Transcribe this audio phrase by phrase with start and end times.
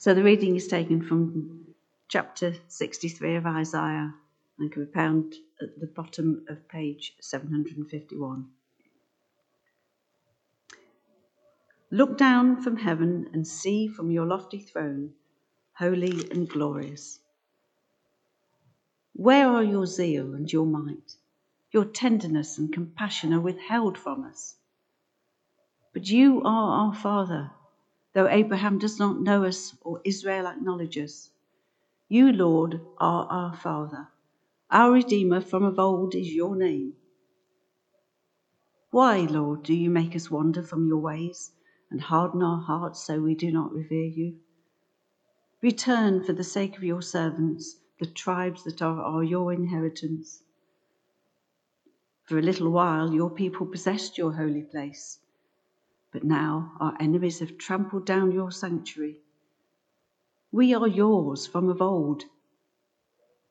[0.00, 1.74] So the reading is taken from
[2.06, 4.14] chapter 63 of Isaiah
[4.56, 8.46] and can be found at the bottom of page 751.
[11.90, 15.14] Look down from heaven and see from your lofty throne,
[15.72, 17.18] holy and glorious.
[19.14, 21.16] Where are your zeal and your might?
[21.72, 24.54] Your tenderness and compassion are withheld from us.
[25.92, 27.50] But you are our Father,
[28.18, 31.30] though Abraham does not know us or Israel acknowledge us.
[32.08, 34.08] You, Lord, are our Father.
[34.72, 36.94] Our Redeemer from of old is your name.
[38.90, 41.52] Why, Lord, do you make us wander from your ways?
[41.92, 44.34] and harden our hearts so we do not revere you.
[45.62, 50.42] Return for the sake of your servants, the tribes that are, are your inheritance.
[52.24, 55.20] For a little while your people possessed your holy place,
[56.18, 59.20] but now our enemies have trampled down your sanctuary.
[60.50, 62.24] We are yours from of old,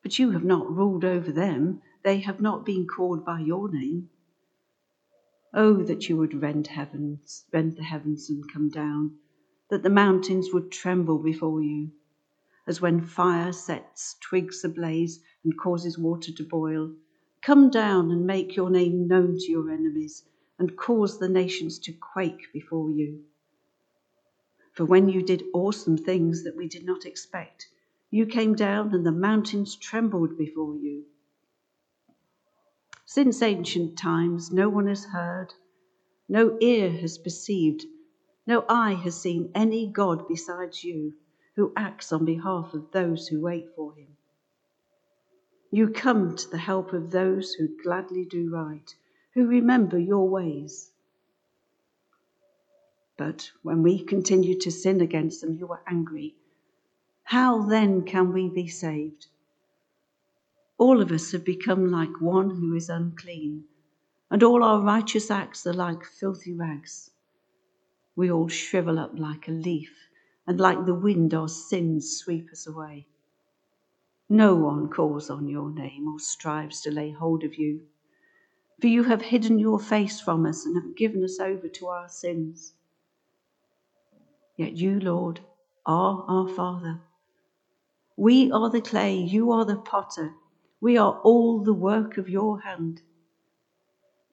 [0.04, 1.82] but you have not ruled over them.
[2.04, 4.10] They have not been called by your name.
[5.54, 9.16] Oh, that you would rend heavens, rend the heavens and come down,
[9.70, 11.92] that the mountains would tremble before you,
[12.68, 16.94] as when fire sets twigs ablaze and causes water to boil.
[17.42, 20.26] Come down and make your name known to your enemies,
[20.60, 23.24] and cause the nations to quake before you.
[24.74, 27.68] For when you did awesome things that we did not expect,
[28.10, 31.06] you came down and the mountains trembled before you.
[33.06, 35.54] Since ancient times, no one has heard,
[36.30, 37.86] no ear has perceived,
[38.46, 41.14] no eye has seen any God besides you
[41.56, 44.16] who acts on behalf of those who wait for him.
[45.72, 48.94] You come to the help of those who gladly do right,
[49.38, 50.90] who remember your ways.
[53.20, 56.34] But when we continue to sin against them, you are angry.
[57.22, 59.28] How then can we be saved?
[60.80, 63.66] All of us have become like one who is unclean,
[64.32, 67.12] and all our righteous acts are like filthy rags.
[68.16, 69.94] We all shrivel up like a leaf,
[70.48, 73.06] and like the wind our sins sweep us away.
[74.30, 77.82] No one calls on your name or strives to lay hold of you,
[78.80, 82.10] for you have hidden your face from us and have given us over to our
[82.10, 82.74] sins.
[84.56, 85.40] Yet you, Lord,
[85.86, 87.02] are our Father.
[88.16, 90.34] We are the clay, you are the potter.
[90.82, 93.02] We are all the work of your hand.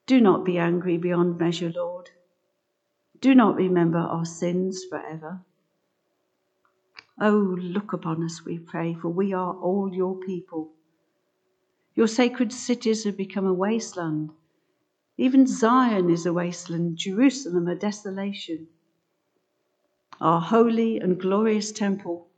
[0.06, 2.10] Do not be angry beyond measure, Lord.
[3.20, 5.40] Do not remember our sins forever.
[7.20, 10.72] Oh, look upon us, we pray, for we are all your people.
[11.94, 14.30] Your sacred cities have become a wasteland.
[15.16, 18.68] Even Zion is a wasteland, Jerusalem a desolation.
[20.20, 22.28] Our holy and glorious temple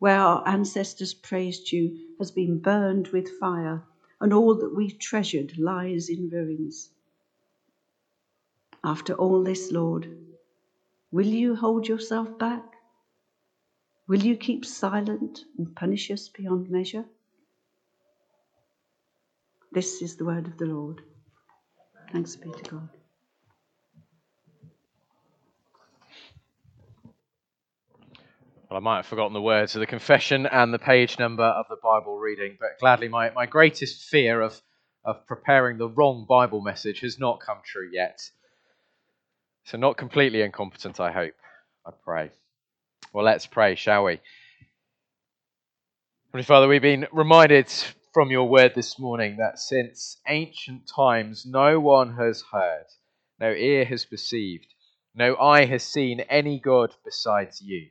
[0.00, 3.84] where our ancestors praised you, has been burned with fire,
[4.20, 6.90] and all that we treasured lies in ruins.
[8.82, 10.18] After all this, Lord,
[11.12, 12.64] will you hold yourself back?
[14.08, 17.04] Will you keep silent and punish us beyond measure?
[19.72, 21.00] This is the word of the Lord.
[22.12, 22.88] Thanks be to God.
[28.68, 31.66] Well, I might have forgotten the words of the confession and the page number of
[31.68, 34.60] the Bible reading, but gladly, my, my greatest fear of,
[35.04, 38.20] of preparing the wrong Bible message has not come true yet.
[39.64, 41.34] So, not completely incompetent, I hope.
[41.86, 42.30] I pray.
[43.12, 44.20] Well, let's pray, shall we?
[46.42, 47.72] Father, we've been reminded
[48.12, 52.86] from your word this morning that since ancient times no one has heard,
[53.38, 54.66] no ear has perceived,
[55.14, 57.88] no eye has seen any God besides you.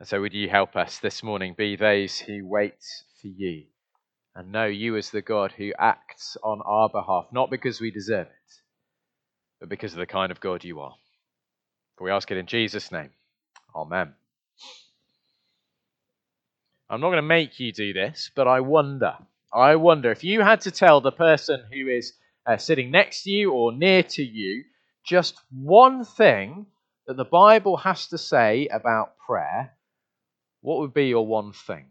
[0.00, 2.82] And so, would you help us this morning be those who wait
[3.20, 3.64] for you
[4.34, 8.26] and know you as the God who acts on our behalf, not because we deserve
[8.26, 8.54] it,
[9.60, 10.94] but because of the kind of God you are.
[11.96, 13.10] For we ask it in Jesus' name.
[13.74, 14.14] Amen.
[16.90, 19.14] I'm not going to make you do this, but I wonder.
[19.54, 22.14] I wonder if you had to tell the person who is
[22.44, 24.64] uh, sitting next to you or near to you
[25.06, 26.66] just one thing
[27.06, 29.72] that the Bible has to say about prayer,
[30.62, 31.86] what would be your one thing?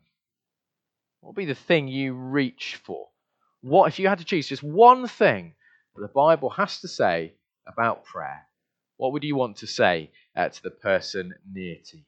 [1.22, 3.08] What would be the thing you reach for?
[3.62, 5.54] What if you had to choose just one thing
[5.96, 7.36] that the Bible has to say
[7.66, 8.48] about prayer?
[8.98, 12.04] What would you want to say uh, to the person near to you?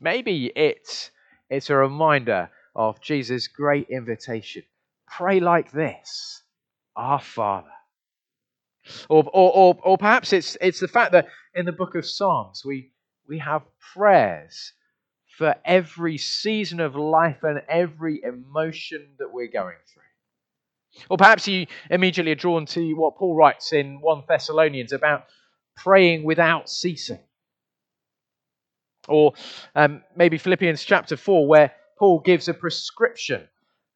[0.00, 1.12] Maybe it's
[1.50, 4.62] it's a reminder of Jesus' great invitation.
[5.06, 6.42] Pray like this,
[6.96, 7.68] Our Father.
[9.08, 12.62] Or, or, or, or perhaps it's, it's the fact that in the book of Psalms
[12.64, 12.92] we,
[13.28, 13.62] we have
[13.94, 14.72] prayers
[15.36, 21.04] for every season of life and every emotion that we're going through.
[21.10, 25.26] Or perhaps you immediately are drawn to what Paul writes in 1 Thessalonians about
[25.76, 27.20] praying without ceasing.
[29.06, 29.34] Or
[29.74, 33.46] um, maybe Philippians chapter 4, where Paul gives a prescription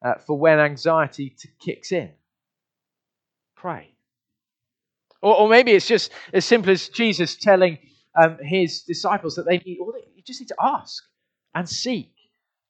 [0.04, 2.10] uh, for when anxiety kicks in.
[3.56, 3.94] Pray.
[5.20, 7.78] Or, or, maybe it's just as simple as Jesus telling
[8.20, 11.04] um, his disciples that they need, or they, you just need to ask
[11.54, 12.12] and seek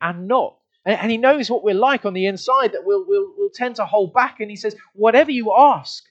[0.01, 0.59] and knock.
[0.85, 3.77] And, and he knows what we're like on the inside that we'll, we'll, we'll tend
[3.77, 4.41] to hold back.
[4.41, 6.05] And he says, whatever you ask,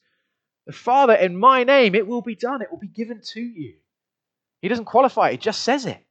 [0.65, 2.61] the Father in my name, it will be done.
[2.61, 3.75] It will be given to you.
[4.61, 6.05] He doesn't qualify, he just says it.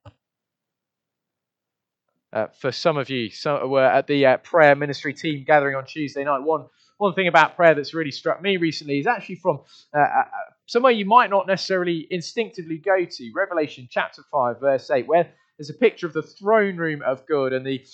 [2.32, 5.84] Uh, for some of you, some were at the uh, prayer ministry team gathering on
[5.84, 6.40] Tuesday night.
[6.40, 6.66] One
[6.98, 9.60] one thing about prayer that's really struck me recently is actually from
[9.94, 10.24] uh, uh, uh
[10.66, 13.32] somewhere you might not necessarily instinctively go to.
[13.34, 17.52] Revelation chapter five, verse eight, where there's a picture of the throne room of God
[17.52, 17.84] and the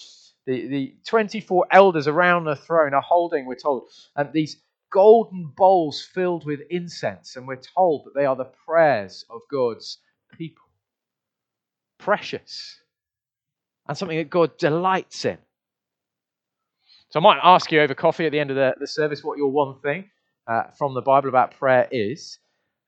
[0.47, 4.57] the, the 24 elders around the throne are holding, we're told, and these
[4.93, 9.99] golden bowls filled with incense, and we're told that they are the prayers of God's
[10.37, 10.65] people.
[11.99, 12.81] Precious
[13.89, 15.39] and something that God delights in.
[17.11, 19.39] So I might ask you over coffee at the end of the, the service what
[19.39, 20.11] your one thing
[20.47, 22.39] uh, from the Bible about prayer is.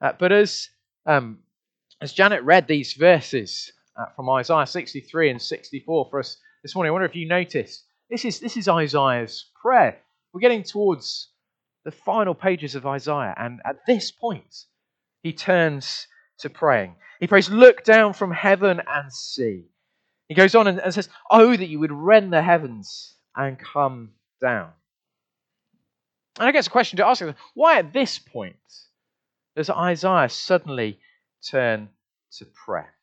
[0.01, 0.69] Uh, but as,
[1.07, 1.39] um,
[2.01, 6.91] as Janet read these verses uh, from Isaiah 63 and 64 for us this morning,
[6.91, 9.99] I wonder if you noticed this is, this is Isaiah's prayer.
[10.33, 11.29] We're getting towards
[11.85, 14.65] the final pages of Isaiah, and at this point,
[15.23, 16.07] he turns
[16.41, 16.95] to praying.
[17.21, 19.65] He prays, Look down from heaven and see.
[20.29, 24.71] He goes on and, says, Oh, that you would rend the heavens and come down.
[26.39, 28.57] And I guess a question to ask is why at this point
[29.57, 31.01] does Isaiah suddenly
[31.51, 31.89] turn
[32.33, 32.95] to prayer?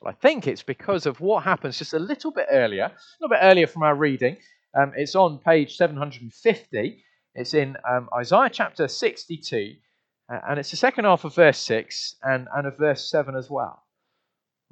[0.00, 3.34] Well, I think it's because of what happens just a little bit earlier, a little
[3.34, 4.36] bit earlier from our reading.
[4.78, 7.04] Um, it's on page 750.
[7.34, 9.70] It's in um, Isaiah chapter 62, uh,
[10.28, 13.82] and it's the second half of verse 6 and, and of verse 7 as well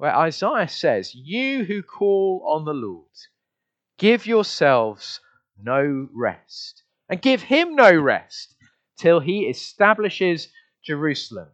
[0.01, 3.05] where Isaiah says, You who call on the Lord,
[3.99, 5.19] give yourselves
[5.63, 8.55] no rest, and give him no rest
[8.97, 10.47] till he establishes
[10.83, 11.49] Jerusalem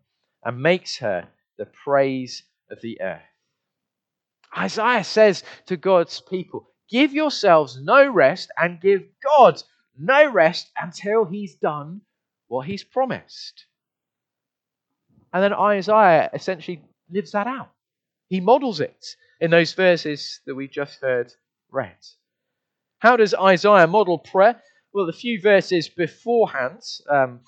[0.45, 1.27] and makes her
[1.57, 3.19] the praise of the earth.
[4.57, 9.61] Isaiah says to God's people, Give yourselves no rest and give God
[9.99, 11.99] no rest until he's done
[12.47, 13.65] what he's promised.
[15.33, 17.69] And then Isaiah essentially lives that out.
[18.29, 21.33] He models it in those verses that we just heard
[21.71, 21.97] read.
[22.99, 24.61] How does Isaiah model prayer?
[24.93, 27.41] Well, the few verses beforehand, um,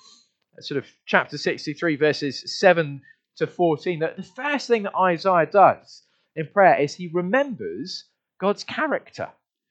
[0.60, 3.02] sort of chapter 63, verses 7
[3.36, 6.04] to 14, that the first thing that Isaiah does
[6.36, 8.04] in prayer is he remembers
[8.40, 9.28] God's character.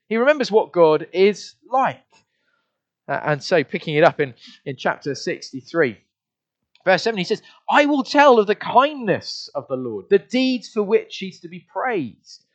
[0.09, 2.03] He remembers what God is like.
[3.07, 4.33] Uh, and so, picking it up in,
[4.65, 5.97] in chapter 63,
[6.85, 10.69] Verse 7, he says, I will tell of the kindness of the Lord, the deeds
[10.69, 12.45] for which he's to be praised,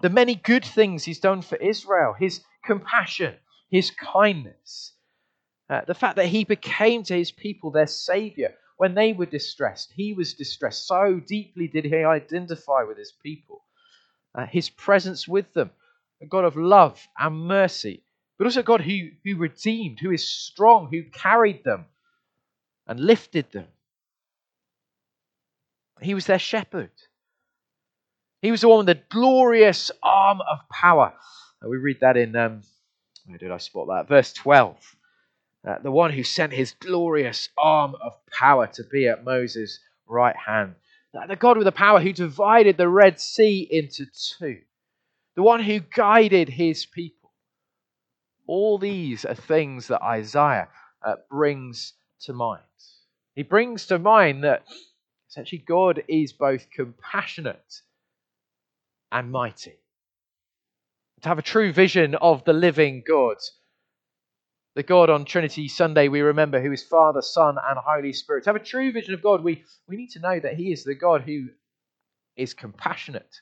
[0.00, 3.34] the many good things he's done for Israel, his compassion,
[3.68, 4.92] his kindness,
[5.68, 8.54] uh, the fact that he became to his people their Savior.
[8.76, 10.86] When they were distressed, he was distressed.
[10.86, 13.64] So deeply did he identify with his people.
[14.36, 15.72] Uh, his presence with them,
[16.22, 18.04] a God of love and mercy,
[18.38, 21.86] but also God who, who redeemed, who is strong, who carried them
[22.88, 23.66] and lifted them.
[26.00, 26.90] He was their shepherd.
[28.40, 31.12] He was the one with the glorious arm of power.
[31.62, 32.62] we read that in, um,
[33.26, 34.08] where did I spot that?
[34.08, 34.96] Verse 12.
[35.66, 40.36] Uh, the one who sent his glorious arm of power to be at Moses' right
[40.36, 40.76] hand.
[41.12, 44.06] The God with the power who divided the Red Sea into
[44.38, 44.60] two.
[45.34, 47.32] The one who guided his people.
[48.46, 50.68] All these are things that Isaiah
[51.02, 52.62] uh, brings to mind.
[53.38, 54.64] He brings to mind that
[55.30, 57.82] essentially God is both compassionate
[59.12, 59.76] and mighty.
[61.22, 63.36] To have a true vision of the living God,
[64.74, 68.42] the God on Trinity Sunday we remember who is Father, Son, and Holy Spirit.
[68.42, 70.82] To have a true vision of God, we, we need to know that He is
[70.82, 71.46] the God who
[72.36, 73.40] is compassionate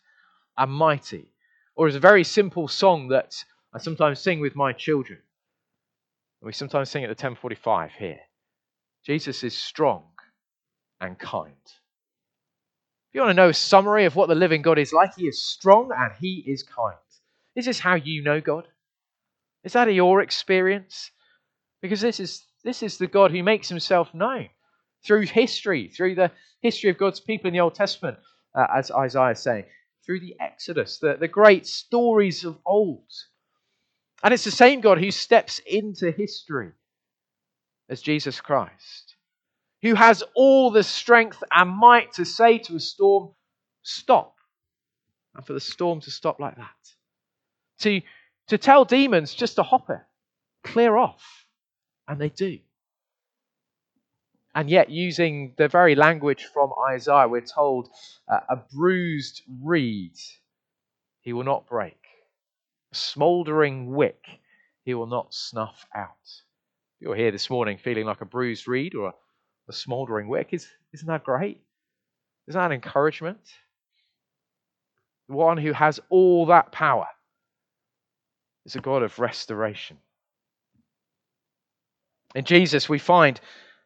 [0.58, 1.32] and mighty.
[1.74, 3.34] Or is a very simple song that
[3.72, 5.20] I sometimes sing with my children.
[6.42, 8.20] We sometimes sing at the 1045 here.
[9.06, 10.02] Jesus is strong
[11.00, 11.54] and kind.
[11.64, 15.28] If you want to know a summary of what the living God is like, he
[15.28, 16.96] is strong and he is kind.
[17.54, 18.66] Is this how you know God?
[19.62, 21.12] Is that your experience?
[21.80, 24.48] Because this is, this is the God who makes himself known
[25.04, 28.18] through history, through the history of God's people in the Old Testament.
[28.56, 29.64] uh, as Isaiah is saying,
[30.04, 33.04] through the Exodus, the, the great stories of old.
[34.24, 36.72] And it's the same God who steps into history
[37.88, 39.16] as Jesus Christ,
[39.82, 43.32] who has all the strength and might to say to a storm,
[43.82, 44.34] Stop.
[45.34, 46.70] And for the storm to stop like that.
[47.80, 48.00] To,
[48.48, 50.00] to tell demons just to hop it,
[50.64, 51.46] clear off.
[52.08, 52.58] And they do.
[54.56, 57.90] And yet, using the very language from Isaiah, we're told
[58.26, 60.14] uh, a bruised reed
[61.20, 62.00] he will not break,
[62.90, 64.24] a smouldering wick
[64.84, 66.42] he will not snuff out.
[67.00, 69.12] You're here this morning feeling like a bruised reed or a,
[69.68, 70.48] a smouldering wick.
[70.52, 71.60] Is, isn't that great?
[72.48, 73.40] Isn't that encouragement?
[75.28, 77.08] The one who has all that power
[78.64, 79.98] is a God of restoration.
[82.34, 83.40] In Jesus, we find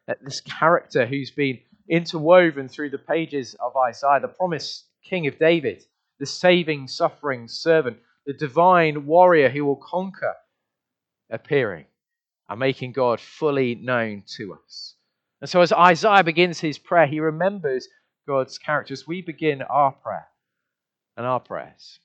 [0.07, 5.37] that this character who's been interwoven through the pages of Isaiah, the promised king of
[5.37, 5.83] David,
[6.19, 10.35] the saving, suffering servant, the divine warrior who will conquer,
[11.29, 11.85] appearing
[12.51, 14.95] and making God fully known to us.
[15.39, 17.87] And so, as Isaiah begins his prayer, he remembers
[18.27, 18.91] God's character.
[18.91, 20.27] As we begin our prayer
[21.15, 21.99] and our prayers,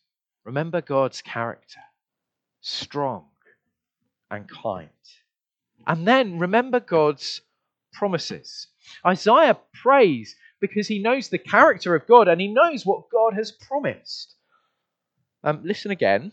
[0.44, 1.80] remember God's character
[2.60, 3.24] strong
[4.30, 4.88] and kind.
[5.84, 7.40] And then remember God's
[7.92, 8.68] promises.
[9.04, 13.50] Isaiah prays because he knows the character of God and he knows what God has
[13.50, 14.36] promised.
[15.42, 16.30] Um, listen again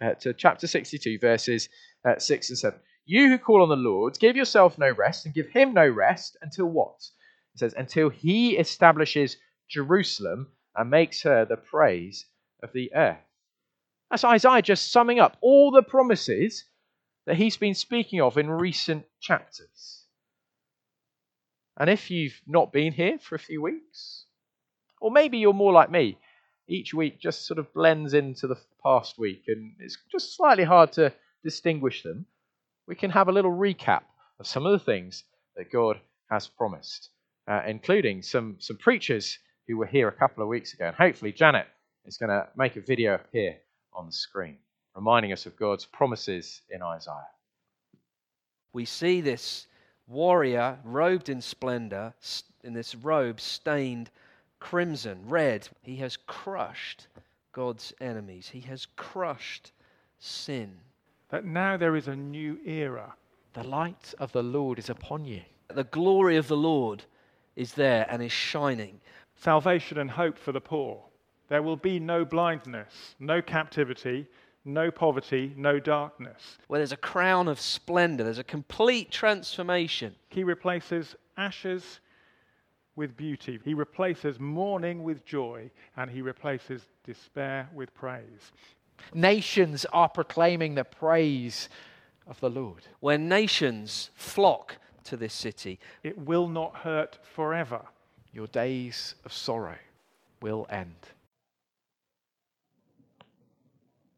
[0.00, 1.68] uh, to chapter 62, verses
[2.06, 2.80] uh, 6 and 7.
[3.06, 6.36] You who call on the Lord, give yourself no rest and give him no rest
[6.40, 7.10] until what?
[7.54, 9.36] It says, until he establishes
[9.68, 12.26] Jerusalem and makes her the praise
[12.62, 13.18] of the earth.
[14.10, 16.64] That's Isaiah just summing up all the promises
[17.26, 20.04] that he's been speaking of in recent chapters.
[21.76, 24.24] And if you've not been here for a few weeks,
[25.00, 26.18] or maybe you're more like me,
[26.68, 30.92] each week just sort of blends into the past week and it's just slightly hard
[30.92, 32.26] to distinguish them,
[32.86, 34.02] we can have a little recap
[34.38, 35.24] of some of the things
[35.56, 36.00] that God
[36.30, 37.10] has promised,
[37.48, 40.86] uh, including some, some preachers who were here a couple of weeks ago.
[40.86, 41.66] And hopefully, Janet
[42.04, 43.56] is going to make a video appear
[43.92, 44.58] on the screen,
[44.94, 47.28] reminding us of God's promises in Isaiah.
[48.72, 49.66] We see this
[50.06, 52.12] warrior robed in splendor,
[52.62, 54.10] in this robe stained
[54.58, 55.68] crimson, red.
[55.82, 57.06] He has crushed
[57.52, 59.70] God's enemies, he has crushed
[60.18, 60.80] sin.
[61.30, 63.14] That now there is a new era.
[63.54, 65.42] The light of the Lord is upon you.
[65.68, 67.04] The glory of the Lord
[67.56, 69.00] is there and is shining.
[69.36, 71.02] Salvation and hope for the poor.
[71.48, 74.26] There will be no blindness, no captivity,
[74.64, 76.58] no poverty, no darkness.
[76.68, 80.14] Where there's a crown of splendor, there's a complete transformation.
[80.28, 82.00] He replaces ashes
[82.96, 83.60] with beauty.
[83.64, 88.52] He replaces mourning with joy, and he replaces despair with praise.
[89.12, 91.68] Nations are proclaiming the praise
[92.26, 92.86] of the Lord.
[93.00, 97.82] When nations flock to this city, it will not hurt forever.
[98.32, 99.76] Your days of sorrow
[100.40, 100.94] will end.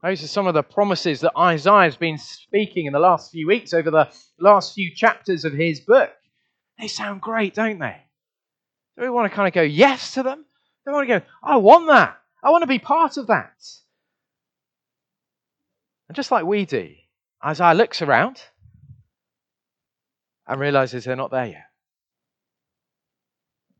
[0.02, 3.46] Those are some of the promises that Isaiah has been speaking in the last few
[3.46, 6.10] weeks over the last few chapters of his book.
[6.78, 7.96] They sound great, don't they?
[8.96, 10.38] Do we want to kind of go yes to them?
[10.84, 12.18] Do we want to go, I want that.
[12.42, 13.54] I want to be part of that.
[16.08, 16.94] And just like we do,
[17.44, 18.40] Isaiah looks around
[20.46, 21.66] and realizes they're not there yet.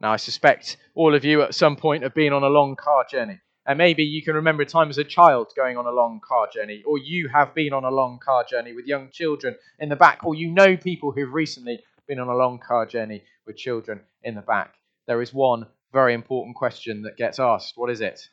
[0.00, 3.06] Now, I suspect all of you at some point have been on a long car
[3.10, 3.40] journey.
[3.66, 6.48] And maybe you can remember a time as a child going on a long car
[6.52, 9.96] journey, or you have been on a long car journey with young children in the
[9.96, 14.00] back, or you know people who've recently been on a long car journey with children
[14.22, 14.74] in the back.
[15.08, 17.72] There is one very important question that gets asked.
[17.76, 18.28] What is it?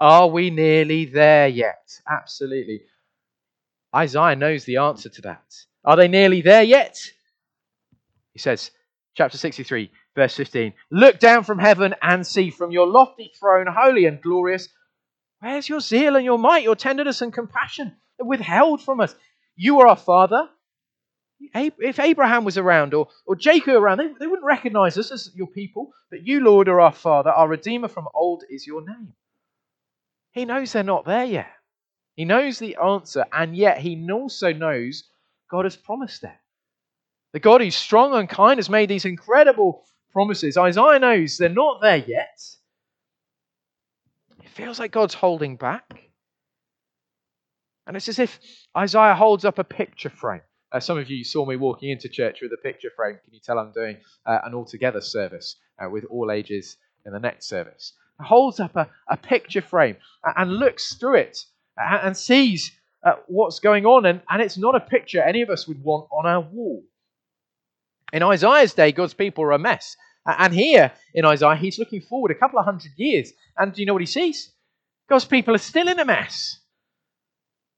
[0.00, 2.00] Are we nearly there yet?
[2.06, 2.82] Absolutely.
[3.94, 5.44] Isaiah knows the answer to that.
[5.84, 6.98] Are they nearly there yet?
[8.32, 8.70] He says,
[9.14, 14.06] chapter 63, Verse 15 Look down from heaven and see from your lofty throne, holy
[14.06, 14.68] and glorious,
[15.40, 19.14] where's your zeal and your might, your tenderness and compassion withheld from us?
[19.56, 20.48] You are our Father.
[21.54, 25.48] If Abraham was around or, or Jacob around, they, they wouldn't recognize us as your
[25.48, 25.92] people.
[26.08, 27.30] But you, Lord, are our Father.
[27.30, 29.14] Our Redeemer from old is your name.
[30.30, 31.48] He knows they're not there yet.
[32.14, 35.04] He knows the answer, and yet he also knows
[35.50, 36.36] God has promised it.
[37.32, 40.58] The God who's strong and kind has made these incredible promises.
[40.58, 42.38] Isaiah knows they're not there yet.
[44.42, 46.10] It feels like God's holding back.
[47.86, 48.38] And it's as if
[48.76, 50.42] Isaiah holds up a picture frame.
[50.70, 53.18] Uh, some of you saw me walking into church with a picture frame.
[53.24, 57.12] Can you tell I'm doing uh, an all together service uh, with all ages in
[57.12, 57.94] the next service?
[58.20, 59.96] holds up a, a picture frame
[60.36, 61.44] and looks through it
[61.76, 62.72] and sees
[63.04, 64.06] uh, what's going on.
[64.06, 66.82] And, and it's not a picture any of us would want on our wall.
[68.12, 69.96] In Isaiah's day, God's people are a mess.
[70.26, 73.32] And here in Isaiah, he's looking forward a couple of hundred years.
[73.56, 74.52] And do you know what he sees?
[75.08, 76.60] God's people are still in a mess.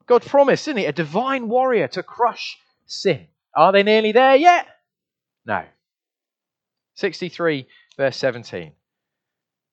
[0.07, 3.29] God promised, didn't he, a divine warrior to crush sin.
[3.57, 4.67] Are they nearly there yet?
[5.47, 5.65] No.
[6.97, 8.73] 63, verse 17,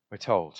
[0.10, 0.58] we're told.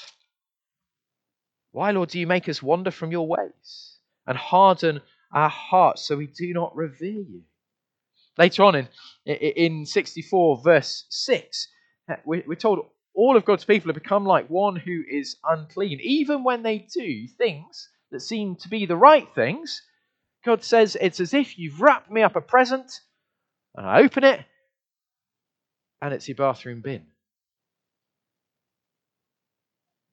[1.72, 3.98] Why, Lord, do you make us wander from your ways
[4.28, 5.02] and harden
[5.34, 7.44] our hearts so we do not revere you?
[8.38, 8.88] Later on in,
[9.26, 11.68] in 64, verse 6,
[12.10, 16.00] uh, we're told all of God's people have become like one who is unclean.
[16.02, 19.82] Even when they do things that seem to be the right things,
[20.46, 22.92] God says it's as if you've wrapped me up a present
[23.76, 24.44] and I open it
[26.02, 27.06] and it's your bathroom bin.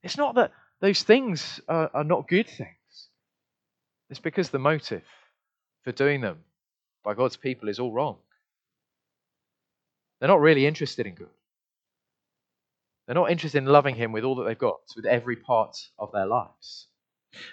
[0.03, 3.09] It's not that those things are, are not good things,
[4.11, 5.05] it's because the motive
[5.83, 6.39] for doing them
[7.05, 8.17] by God's people is all wrong.
[10.21, 11.29] They're not really interested in good.
[13.07, 16.13] They're not interested in loving Him with all that they've got, with every part of
[16.13, 16.89] their lives.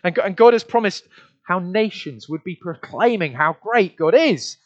[0.03, 1.08] And God has promised
[1.44, 4.58] how nations would be proclaiming how great God is.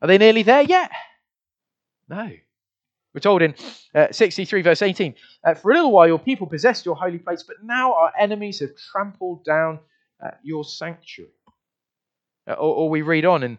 [0.00, 0.90] Are they nearly there yet?
[2.08, 2.30] No.
[3.18, 3.56] We're told in
[3.96, 7.42] uh, 63, verse 18 uh, For a little while your people possessed your holy place,
[7.42, 9.80] but now our enemies have trampled down
[10.24, 11.32] uh, your sanctuary.
[12.46, 13.58] Uh, or, or, we read on in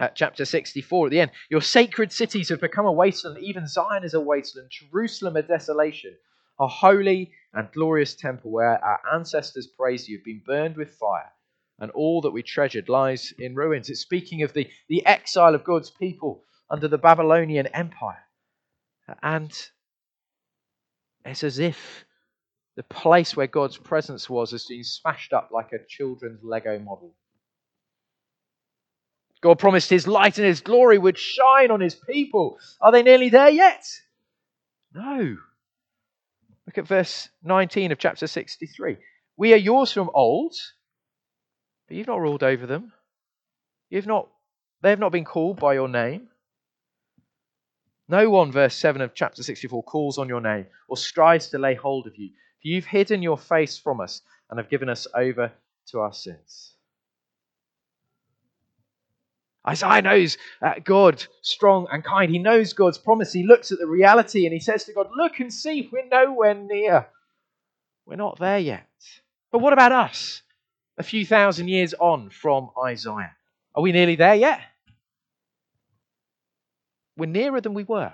[0.00, 4.02] uh, chapter 64 at the end Your sacred cities have become a wasteland, even Zion
[4.02, 6.16] is a wasteland, Jerusalem a desolation.
[6.58, 11.30] A holy and glorious temple where our ancestors praised you have been burned with fire,
[11.78, 13.88] and all that we treasured lies in ruins.
[13.88, 18.24] It's speaking of the, the exile of God's people under the Babylonian Empire.
[19.22, 19.52] And
[21.24, 22.04] it's as if
[22.76, 27.14] the place where God's presence was has been smashed up like a children's Lego model.
[29.40, 32.58] God promised his light and his glory would shine on his people.
[32.80, 33.84] Are they nearly there yet?
[34.94, 35.36] No.
[36.66, 38.96] Look at verse 19 of chapter 63.
[39.36, 40.54] We are yours from old,
[41.86, 42.92] but you've not ruled over them.
[43.90, 44.28] You've not,
[44.82, 46.28] they have not been called by your name.
[48.08, 51.74] No one, verse 7 of chapter 64, calls on your name or strives to lay
[51.74, 52.30] hold of you.
[52.62, 55.52] For you've hidden your face from us and have given us over
[55.88, 56.74] to our sins.
[59.66, 62.30] Isaiah knows uh, God strong and kind.
[62.30, 63.34] He knows God's promise.
[63.34, 66.54] He looks at the reality and he says to God, Look and see, we're nowhere
[66.54, 67.08] near.
[68.06, 68.86] We're not there yet.
[69.52, 70.40] But what about us?
[70.96, 73.36] A few thousand years on from Isaiah.
[73.74, 74.60] Are we nearly there yet?
[77.18, 78.12] We're nearer than we were.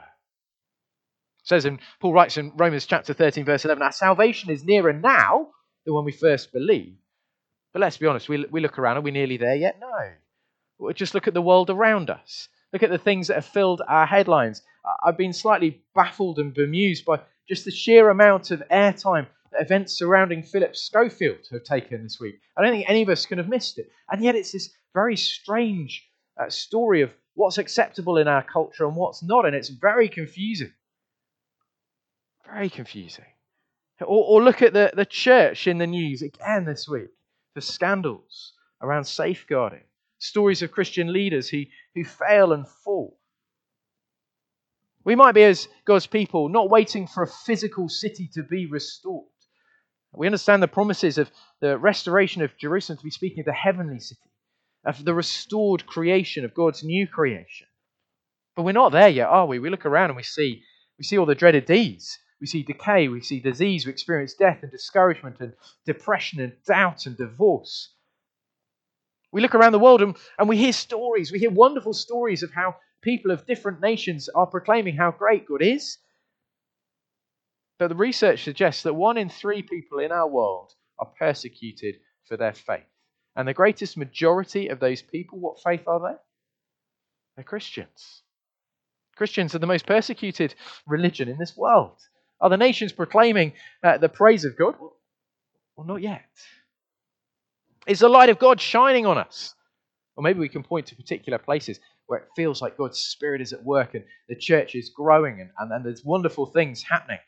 [1.41, 4.95] It says in Paul writes in Romans chapter 13, verse 11, our salvation is nearer
[4.95, 5.49] now
[5.85, 6.97] than when we first believed.
[7.75, 9.79] But let's be honest, we, we look around, are we nearly there yet?
[9.79, 10.93] No.
[10.93, 12.49] Just look at the world around us.
[12.73, 14.63] Look at the things that have filled our headlines.
[15.05, 19.99] I've been slightly baffled and bemused by just the sheer amount of airtime that events
[19.99, 22.41] surrounding Philip Schofield have taken this week.
[22.57, 23.91] I don't think any of us can have missed it.
[24.11, 26.09] And yet it's this very strange
[26.41, 30.73] uh, story of what's acceptable in our culture and what's not, and it's very confusing.
[32.47, 33.25] Very confusing.
[34.01, 37.11] Or, or look at the, the church in the news again this week.
[37.55, 39.85] The scandals around safeguarding,
[40.19, 41.63] stories of Christian leaders who,
[41.95, 43.19] who fail and fall.
[45.05, 49.27] We might be, as God's people, not waiting for a physical city to be restored.
[50.13, 53.99] We understand the promises of the restoration of Jerusalem to be speaking of the heavenly
[53.99, 54.31] city
[54.85, 57.67] of the restored creation, of God's new creation.
[58.55, 59.59] But we're not there yet, are we?
[59.59, 60.63] We look around and we see,
[60.99, 62.19] we see all the dreaded deeds.
[62.41, 65.55] We see decay, we see disease, we experience death and discouragement and
[65.87, 67.95] depression and doubt and divorce.
[69.33, 71.33] We look around the world and, and we hear stories.
[71.33, 75.63] We hear wonderful stories of how people of different nations are proclaiming how great God
[75.63, 75.99] is.
[77.79, 82.37] But the research suggests that one in three people in our world are persecuted for
[82.37, 82.85] their faith.
[83.37, 86.17] And the greatest majority of those people, what faith are they?
[87.37, 88.23] They're Christians.
[89.17, 90.55] Christians are the most persecuted
[90.87, 91.99] religion in this world.
[92.41, 94.75] Are the nations proclaiming uh, the praise of God?
[95.77, 96.29] Well, not yet.
[97.87, 99.55] Is the light of God shining on us?
[100.17, 103.53] Or maybe we can point to particular places where it feels like God's Spirit is
[103.53, 107.19] at work and the church is growing and, and, and there's wonderful things happening.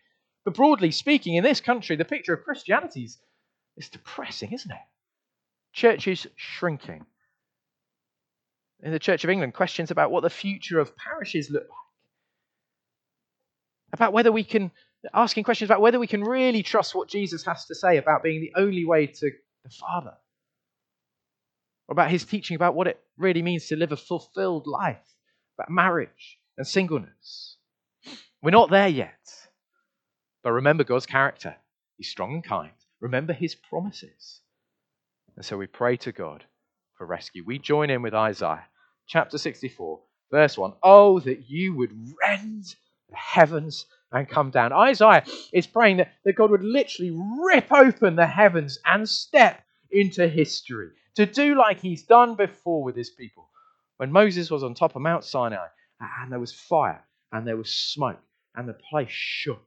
[0.44, 3.18] But broadly speaking, in this country, the picture of Christianity is,
[3.76, 4.78] is depressing, isn't it?
[5.76, 7.04] Churches shrinking.
[8.82, 11.78] In the Church of England, questions about what the future of parishes look like.
[13.92, 14.70] About whether we can
[15.12, 18.40] asking questions about whether we can really trust what Jesus has to say about being
[18.40, 19.30] the only way to
[19.64, 20.14] the Father,
[21.88, 25.06] or about his teaching about what it really means to live a fulfilled life,
[25.58, 27.58] about marriage and singleness.
[28.42, 29.28] We're not there yet.
[30.42, 31.54] But remember God's character.
[31.98, 32.72] He's strong and kind.
[33.00, 34.40] Remember his promises.
[35.36, 36.44] And so we pray to God
[36.94, 37.44] for rescue.
[37.44, 38.64] We join in with Isaiah
[39.06, 40.72] chapter 64, verse 1.
[40.82, 42.74] Oh, that you would rend
[43.10, 44.72] the heavens and come down.
[44.72, 50.26] Isaiah is praying that, that God would literally rip open the heavens and step into
[50.26, 53.48] history to do like he's done before with his people.
[53.98, 55.66] When Moses was on top of Mount Sinai
[56.00, 58.20] and there was fire and there was smoke
[58.54, 59.62] and the place shook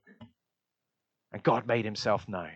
[1.31, 2.51] and God made himself known.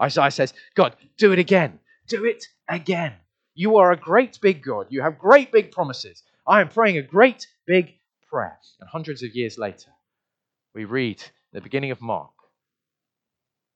[0.00, 1.78] Isaiah says, God, do it again.
[2.06, 3.14] Do it again.
[3.54, 4.86] You are a great big God.
[4.90, 6.22] You have great big promises.
[6.46, 7.94] I am praying a great big
[8.30, 8.58] prayer.
[8.80, 9.90] And hundreds of years later,
[10.74, 12.30] we read the beginning of Mark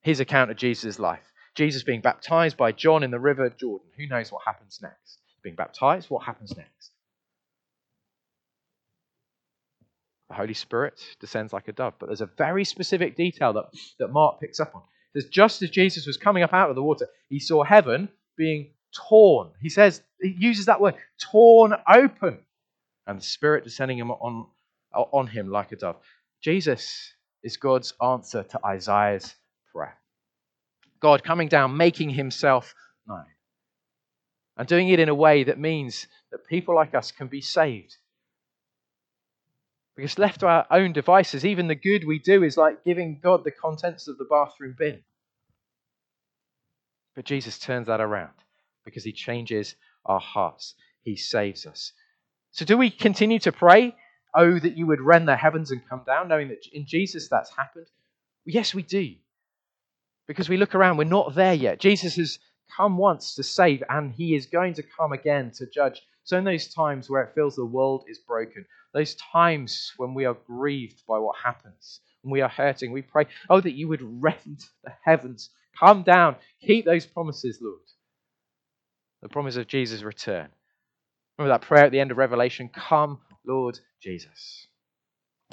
[0.03, 1.33] his account of Jesus' life.
[1.55, 3.89] Jesus being baptized by John in the river Jordan.
[3.97, 5.19] Who knows what happens next?
[5.43, 6.91] Being baptized, what happens next?
[10.29, 11.95] The Holy Spirit descends like a dove.
[11.99, 13.65] But there's a very specific detail that,
[13.99, 14.83] that Mark picks up on.
[15.15, 18.09] It says, just as Jesus was coming up out of the water, he saw heaven
[18.41, 19.51] being torn.
[19.61, 20.95] He says, he uses that word,
[21.31, 22.39] torn open,
[23.07, 24.47] and the Spirit descending him on,
[24.95, 25.97] on him like a dove.
[26.41, 29.35] Jesus is God's answer to Isaiah's
[29.75, 29.99] prayer.
[31.01, 32.75] God coming down, making himself
[33.07, 33.27] known,
[34.57, 37.95] and doing it in a way that means that people like us can be saved.
[39.97, 43.45] Because left to our own devices, even the good we do is like giving God
[43.45, 45.03] the contents of the bathroom bin.
[47.21, 48.33] But Jesus turns that around
[48.83, 49.75] because he changes
[50.07, 50.75] our hearts.
[51.03, 51.93] He saves us.
[52.51, 53.95] So, do we continue to pray,
[54.35, 57.55] Oh, that you would rend the heavens and come down, knowing that in Jesus that's
[57.55, 57.89] happened?
[58.47, 59.17] Yes, we do.
[60.29, 61.79] Because we look around, we're not there yet.
[61.79, 62.39] Jesus has
[62.75, 66.01] come once to save, and he is going to come again to judge.
[66.25, 70.25] So, in those times where it feels the world is broken, those times when we
[70.25, 74.23] are grieved by what happens, and we are hurting, we pray, Oh, that you would
[74.23, 77.81] rend the heavens, come down, keep those promises, Lord
[79.23, 80.49] the promise of Jesus' return.
[81.39, 84.67] Remember that prayer at the end of Revelation Come, Lord Jesus.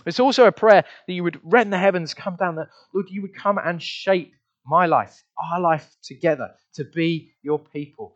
[0.05, 3.21] It's also a prayer that you would rend the heavens, come down, that, Lord, you
[3.23, 4.33] would come and shape
[4.65, 8.15] my life, our life together, to be your people.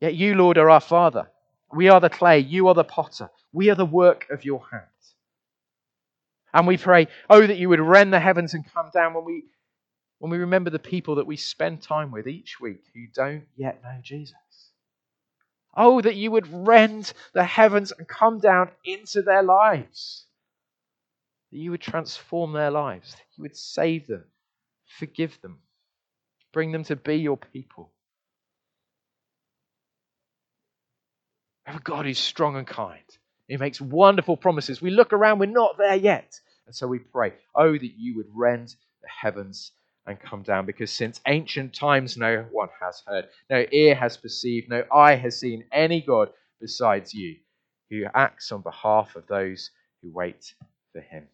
[0.00, 1.28] Yet you, Lord, are our Father.
[1.72, 3.30] We are the clay, you are the potter.
[3.52, 4.84] We are the work of your hands.
[6.54, 9.44] And we pray, oh, that you would rend the heavens and come down when we
[10.18, 13.82] when we remember the people that we spend time with each week who don't yet
[13.82, 14.34] know Jesus.
[15.76, 20.24] Oh, that you would rend the heavens and come down into their lives.
[21.52, 23.12] That you would transform their lives.
[23.12, 24.24] That you would save them,
[24.98, 25.58] forgive them,
[26.52, 27.92] bring them to be your people.
[31.64, 32.98] We have a God who's strong and kind.
[33.46, 34.82] He makes wonderful promises.
[34.82, 36.40] We look around, we're not there yet.
[36.66, 39.72] And so we pray, oh, that you would rend the heavens
[40.08, 44.68] and come down, because since ancient times no one has heard, no ear has perceived,
[44.68, 47.36] no eye has seen any God besides you,
[47.90, 49.70] who acts on behalf of those
[50.02, 50.54] who wait
[50.92, 51.28] for him.